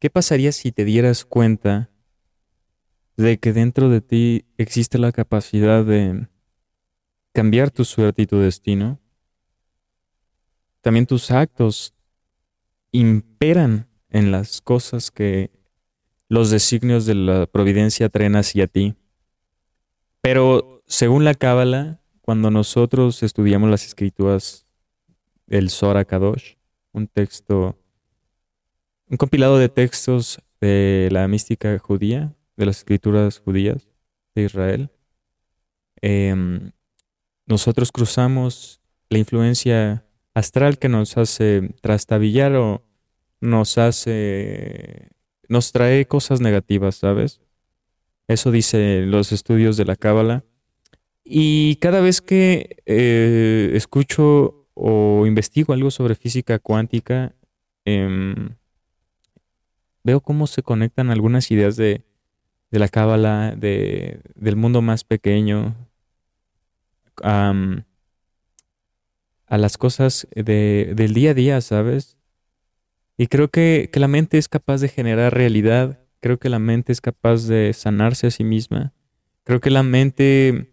¿Qué 0.00 0.08
pasaría 0.08 0.50
si 0.50 0.72
te 0.72 0.86
dieras 0.86 1.26
cuenta 1.26 1.90
de 3.18 3.38
que 3.38 3.52
dentro 3.52 3.90
de 3.90 4.00
ti 4.00 4.46
existe 4.56 4.98
la 4.98 5.12
capacidad 5.12 5.84
de 5.84 6.26
cambiar 7.34 7.70
tu 7.70 7.84
suerte 7.84 8.22
y 8.22 8.26
tu 8.26 8.38
destino? 8.38 8.98
También 10.80 11.04
tus 11.04 11.30
actos 11.30 11.92
imperan 12.92 13.90
en 14.08 14.30
las 14.30 14.62
cosas 14.62 15.10
que 15.10 15.50
los 16.30 16.48
designios 16.48 17.04
de 17.04 17.16
la 17.16 17.46
providencia 17.46 18.08
traen 18.08 18.36
hacia 18.36 18.68
ti. 18.68 18.94
Pero 20.22 20.82
según 20.86 21.24
la 21.24 21.34
Cábala, 21.34 22.00
cuando 22.22 22.50
nosotros 22.50 23.22
estudiamos 23.22 23.68
las 23.68 23.84
escrituras 23.84 24.66
del 25.46 25.68
Zohar 25.68 26.06
Kadosh, 26.06 26.54
un 26.92 27.06
texto, 27.06 27.76
un 29.10 29.16
compilado 29.16 29.58
de 29.58 29.68
textos 29.68 30.40
de 30.60 31.08
la 31.10 31.26
mística 31.26 31.76
judía, 31.80 32.32
de 32.56 32.66
las 32.66 32.78
escrituras 32.78 33.40
judías 33.40 33.88
de 34.36 34.44
Israel, 34.44 34.90
em, 36.00 36.70
nosotros 37.46 37.90
cruzamos 37.90 38.80
la 39.08 39.18
influencia 39.18 40.06
astral 40.32 40.78
que 40.78 40.88
nos 40.88 41.16
hace 41.16 41.74
trastabillar 41.82 42.54
o 42.54 42.84
nos 43.40 43.78
hace, 43.78 45.08
nos 45.48 45.72
trae 45.72 46.06
cosas 46.06 46.40
negativas, 46.40 46.94
¿sabes? 46.94 47.40
Eso 48.28 48.52
dice 48.52 49.02
los 49.06 49.32
estudios 49.32 49.76
de 49.76 49.86
la 49.86 49.96
Cábala. 49.96 50.44
Y 51.24 51.76
cada 51.76 52.00
vez 52.00 52.20
que 52.20 52.76
eh, 52.86 53.72
escucho 53.74 54.68
o 54.74 55.26
investigo 55.26 55.72
algo 55.72 55.90
sobre 55.90 56.14
física 56.14 56.60
cuántica, 56.60 57.34
em, 57.84 58.50
veo 60.02 60.20
cómo 60.20 60.46
se 60.46 60.62
conectan 60.62 61.10
algunas 61.10 61.50
ideas 61.50 61.76
de, 61.76 62.04
la 62.70 62.88
cábala, 62.88 63.54
de, 63.56 64.20
del 64.34 64.56
mundo 64.56 64.82
más 64.82 65.04
pequeño, 65.04 65.74
a 67.22 67.52
las 69.48 69.76
cosas 69.76 70.26
del 70.34 71.12
día 71.12 71.32
a 71.32 71.34
día, 71.34 71.60
¿sabes? 71.60 72.16
Y 73.18 73.26
creo 73.26 73.48
que, 73.48 73.90
que, 73.92 74.00
la 74.00 74.08
mente 74.08 74.38
es 74.38 74.48
capaz 74.48 74.80
de 74.80 74.88
generar 74.88 75.34
realidad, 75.34 76.00
creo 76.20 76.38
que 76.38 76.48
la 76.48 76.58
mente 76.58 76.92
es 76.92 77.02
capaz 77.02 77.46
de 77.46 77.74
sanarse 77.74 78.28
a 78.28 78.30
sí 78.30 78.44
misma, 78.44 78.94
creo 79.44 79.60
que 79.60 79.68
la 79.68 79.82
mente, 79.82 80.72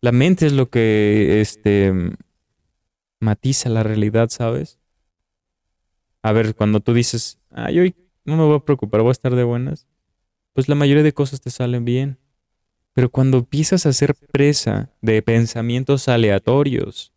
la 0.00 0.10
mente 0.10 0.46
es 0.46 0.52
lo 0.52 0.70
que 0.70 1.40
este, 1.40 1.92
matiza 3.20 3.68
la 3.68 3.84
realidad, 3.84 4.28
¿sabes? 4.30 4.80
A 6.22 6.32
ver, 6.32 6.54
cuando 6.54 6.80
tú 6.80 6.94
dices, 6.94 7.38
ay, 7.50 7.78
hoy 7.80 7.94
no 8.24 8.36
me 8.36 8.44
voy 8.44 8.56
a 8.56 8.64
preocupar, 8.64 9.02
voy 9.02 9.10
a 9.10 9.12
estar 9.12 9.34
de 9.34 9.44
buenas, 9.44 9.86
pues 10.52 10.68
la 10.68 10.74
mayoría 10.74 11.02
de 11.02 11.14
cosas 11.14 11.40
te 11.40 11.50
salen 11.50 11.84
bien. 11.84 12.18
Pero 12.94 13.10
cuando 13.10 13.38
empiezas 13.38 13.86
a 13.86 13.92
ser 13.92 14.14
presa 14.14 14.90
de 15.00 15.22
pensamientos 15.22 16.08
aleatorios, 16.08 17.12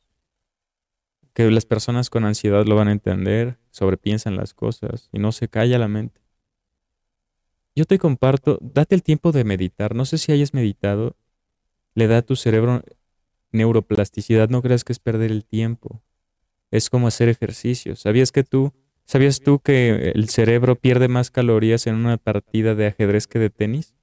que 1.33 1.51
las 1.51 1.65
personas 1.65 2.09
con 2.09 2.23
ansiedad 2.23 2.65
lo 2.65 2.75
van 2.75 2.87
a 2.87 2.93
entender, 2.93 3.59
sobrepiensan 3.69 4.37
las 4.37 4.53
cosas 4.53 5.09
y 5.11 5.19
no 5.19 5.33
se 5.33 5.49
calla 5.49 5.77
la 5.77 5.89
mente. 5.89 6.21
Yo 7.75 7.83
te 7.83 7.99
comparto, 7.99 8.57
date 8.61 8.95
el 8.95 9.03
tiempo 9.03 9.33
de 9.33 9.43
meditar. 9.43 9.95
No 9.95 10.05
sé 10.05 10.17
si 10.17 10.31
hayas 10.31 10.53
meditado, 10.53 11.17
le 11.93 12.07
da 12.07 12.19
a 12.19 12.21
tu 12.21 12.37
cerebro 12.37 12.83
neuroplasticidad, 13.51 14.49
no 14.49 14.61
creas 14.61 14.85
que 14.85 14.93
es 14.93 14.99
perder 14.99 15.31
el 15.31 15.43
tiempo. 15.43 16.01
Es 16.71 16.89
como 16.89 17.07
hacer 17.07 17.27
ejercicio. 17.27 17.97
¿Sabías 17.97 18.31
que 18.31 18.45
tú, 18.45 18.73
sabías 19.05 19.39
tú 19.39 19.59
que 19.59 20.11
el 20.15 20.29
cerebro 20.29 20.75
pierde 20.75 21.07
más 21.07 21.31
calorías 21.31 21.87
en 21.87 21.95
una 21.95 22.17
partida 22.17 22.75
de 22.75 22.87
ajedrez 22.87 23.27
que 23.27 23.39
de 23.39 23.49
tenis? 23.49 23.95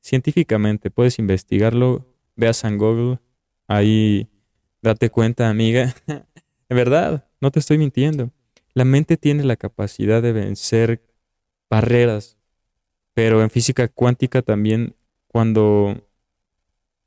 Científicamente, 0.00 0.90
puedes 0.90 1.18
investigarlo, 1.18 2.06
ve 2.36 2.48
a 2.48 2.52
San 2.52 2.78
Google, 2.78 3.18
ahí 3.66 4.28
date 4.82 5.10
cuenta, 5.10 5.48
amiga. 5.48 5.94
de 6.06 6.74
verdad, 6.74 7.26
no 7.40 7.50
te 7.50 7.58
estoy 7.58 7.78
mintiendo. 7.78 8.30
La 8.74 8.84
mente 8.84 9.16
tiene 9.16 9.44
la 9.44 9.56
capacidad 9.56 10.22
de 10.22 10.32
vencer 10.32 11.02
barreras, 11.68 12.38
pero 13.14 13.42
en 13.42 13.50
física 13.50 13.88
cuántica 13.88 14.42
también 14.42 14.94
cuando 15.26 16.08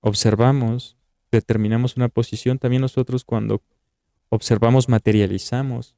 observamos 0.01 0.97
determinamos 1.31 1.95
una 1.95 2.09
posición, 2.09 2.59
también 2.59 2.81
nosotros 2.81 3.23
cuando 3.23 3.61
observamos 4.29 4.89
materializamos. 4.89 5.95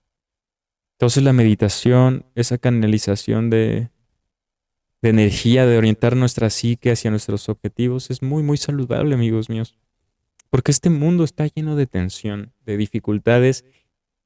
Entonces 1.04 1.24
la 1.24 1.34
meditación, 1.34 2.26
esa 2.34 2.58
canalización 2.58 3.50
de, 3.50 3.90
energía, 5.02 5.66
de 5.66 5.78
orientar 5.78 6.16
nuestra 6.16 6.50
psique 6.50 6.92
hacia 6.92 7.12
nuestros 7.12 7.50
objetivos, 7.50 8.10
es 8.10 8.22
muy, 8.22 8.42
muy 8.42 8.56
saludable, 8.56 9.14
amigos 9.14 9.50
míos. 9.50 9.78
Porque 10.50 10.72
este 10.72 10.90
mundo 10.90 11.26
está 11.26 11.46
lleno 11.46 11.76
de 11.76 11.88
tensión, 11.88 12.54
de 12.66 12.78
dificultades, 12.78 13.66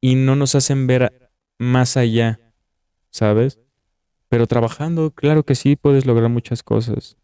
y 0.02 0.14
no 0.14 0.36
nos 0.36 0.54
hacen 0.54 0.86
ver 0.86 1.32
más 1.58 1.98
allá, 1.98 2.40
¿sabes? 3.10 3.60
Pero 4.30 4.46
trabajando, 4.46 5.10
claro 5.10 5.42
que 5.42 5.56
sí, 5.56 5.78
puedes 5.78 6.06
lograr 6.06 6.30
muchas 6.30 6.62
cosas. 6.62 7.18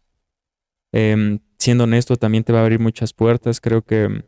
Em, 0.90 1.38
siendo 1.60 1.84
honesto, 1.84 2.16
también 2.16 2.42
te 2.42 2.52
va 2.52 2.58
a 2.58 2.62
abrir 2.62 2.80
muchas 2.80 3.12
puertas. 3.12 3.60
Creo 3.60 3.82
que 3.82 4.24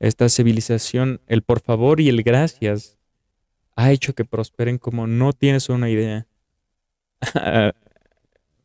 esta 0.00 0.28
civilización, 0.28 1.20
el 1.28 1.42
por 1.42 1.60
favor 1.60 2.00
y 2.00 2.08
el 2.08 2.24
gracias, 2.24 2.97
ha 3.78 3.92
hecho 3.92 4.12
que 4.12 4.24
prosperen 4.24 4.76
como 4.76 5.06
no 5.06 5.32
tienes 5.32 5.68
una 5.68 5.88
idea. 5.88 6.26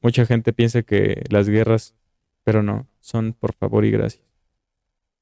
Mucha 0.01 0.25
gente 0.25 0.53
piensa 0.53 0.81
que 0.81 1.23
las 1.29 1.47
guerras, 1.47 1.93
pero 2.43 2.63
no, 2.63 2.87
son 2.99 3.33
por 3.33 3.53
favor 3.53 3.85
y 3.85 3.91
gracias. 3.91 4.23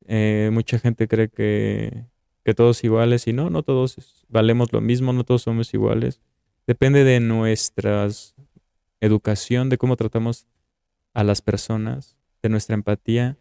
Eh, 0.07 0.49
mucha 0.53 0.79
gente 0.79 1.07
cree 1.07 1.29
que, 1.29 2.05
que 2.43 2.53
todos 2.53 2.83
iguales 2.83 3.27
y 3.27 3.33
no, 3.33 3.49
no 3.49 3.63
todos 3.63 4.25
valemos 4.29 4.71
lo 4.71 4.79
mismo, 4.79 5.11
no 5.11 5.25
todos 5.25 5.43
somos 5.43 5.73
iguales. 5.73 6.21
Depende 6.65 7.03
de 7.03 7.19
nuestra 7.19 8.07
educación, 9.01 9.67
de 9.67 9.77
cómo 9.77 9.97
tratamos 9.97 10.47
a 11.13 11.25
las 11.25 11.41
personas, 11.41 12.17
de 12.41 12.49
nuestra 12.49 12.75
empatía, 12.75 13.37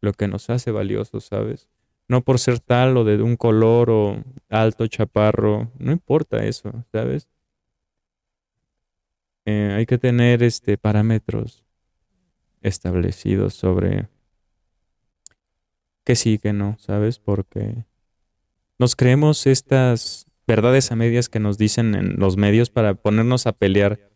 lo 0.00 0.12
que 0.12 0.26
nos 0.26 0.50
hace 0.50 0.72
valiosos, 0.72 1.24
¿sabes? 1.26 1.70
No 2.08 2.22
por 2.22 2.38
ser 2.38 2.60
tal 2.60 2.96
o 2.96 3.04
de 3.04 3.22
un 3.22 3.36
color 3.36 3.90
o 3.90 4.22
alto, 4.48 4.86
chaparro, 4.86 5.70
no 5.78 5.92
importa 5.92 6.44
eso, 6.44 6.84
¿sabes? 6.92 7.28
Eh, 9.44 9.72
hay 9.74 9.86
que 9.86 9.98
tener 9.98 10.42
este 10.42 10.78
parámetros 10.78 11.64
establecidos 12.60 13.54
sobre 13.54 14.08
que 16.04 16.16
sí, 16.16 16.38
que 16.38 16.52
no, 16.52 16.76
¿sabes? 16.78 17.18
Porque 17.18 17.84
nos 18.78 18.96
creemos 18.96 19.46
estas 19.46 20.26
verdades 20.46 20.90
a 20.92 20.96
medias 20.96 21.28
que 21.28 21.40
nos 21.40 21.58
dicen 21.58 21.94
en 21.94 22.16
los 22.16 22.36
medios 22.36 22.70
para 22.70 22.94
ponernos 22.94 23.46
a 23.46 23.52
pelear 23.52 24.10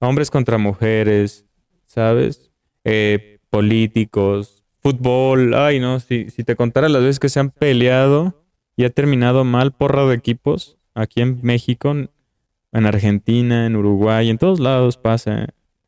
hombres 0.00 0.30
contra 0.30 0.58
mujeres, 0.58 1.46
¿sabes? 1.86 2.50
Eh, 2.84 3.38
políticos, 3.50 4.63
fútbol, 4.84 5.54
ay 5.54 5.80
no, 5.80 5.98
si, 5.98 6.28
si 6.28 6.44
te 6.44 6.56
contara 6.56 6.90
las 6.90 7.02
veces 7.02 7.18
que 7.18 7.30
se 7.30 7.40
han 7.40 7.50
peleado 7.50 8.44
y 8.76 8.84
ha 8.84 8.90
terminado 8.90 9.42
mal 9.42 9.72
porra 9.72 10.04
de 10.04 10.14
equipos 10.14 10.76
aquí 10.94 11.22
en 11.22 11.40
México, 11.42 11.90
en 11.90 12.86
Argentina, 12.86 13.64
en 13.64 13.76
Uruguay, 13.76 14.28
en 14.28 14.36
todos 14.36 14.60
lados 14.60 14.98
pasa, 14.98 15.46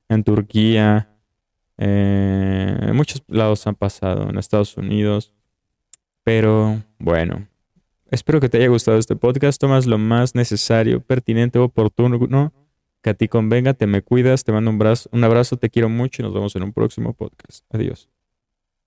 en 0.09 0.25
Turquía, 0.25 1.11
eh, 1.77 2.75
en 2.81 2.97
muchos 2.97 3.23
lados 3.29 3.67
han 3.67 3.75
pasado, 3.75 4.31
en 4.31 4.39
Estados 4.39 4.77
Unidos, 4.79 5.35
pero 6.25 6.83
bueno, 6.99 7.49
espero 8.11 8.41
que 8.41 8.49
te 8.49 8.57
haya 8.57 8.69
gustado 8.69 8.97
este 8.97 9.15
podcast, 9.15 9.61
tomas 9.61 9.85
lo 9.85 9.99
más 9.99 10.35
necesario, 10.35 11.03
pertinente, 11.03 11.59
oportuno 11.59 12.19
que 13.03 13.11
a 13.11 13.15
ti 13.15 13.29
convenga, 13.29 13.75
te 13.75 13.87
me 13.87 14.01
cuidas, 14.01 14.43
te 14.43 14.53
mando 14.53 14.71
un, 14.71 14.83
un 15.13 15.25
abrazo, 15.25 15.59
te 15.59 15.69
quiero 15.69 15.91
mucho 15.91 16.23
y 16.23 16.25
nos 16.25 16.33
vemos 16.33 16.57
en 16.57 16.63
un 16.63 16.73
próximo 16.73 17.13
podcast. 17.13 17.63
Adiós. 17.71 18.16